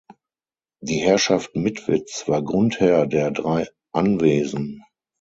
[0.81, 4.83] Die Herrschaft Mitwitz war Grundherr der drei Anwesen.